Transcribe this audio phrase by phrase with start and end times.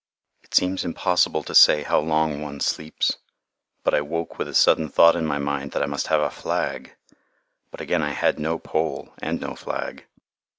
[0.41, 3.17] It seems impossible to say how long one sleeps,
[3.83, 6.31] but I woke with a sudden thought in my mind that I must have a
[6.31, 6.95] flag;
[7.69, 10.07] but again I had no pole and no flag.